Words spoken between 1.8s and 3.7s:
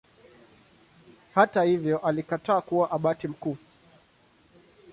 alikataa kuwa Abati mkuu.